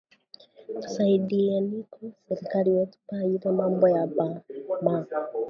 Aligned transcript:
Tu 0.67 0.81
saidieniko 0.93 2.01
serkali 2.27 2.69
wetu 2.77 2.99
pa 3.07 3.17
ile 3.33 3.49
mambo 3.51 3.85
ya 3.95 4.05
ba 4.15 4.29
mama 4.81 5.07